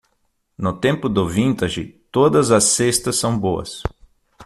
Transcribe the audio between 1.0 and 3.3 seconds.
do vintage, todas as cestas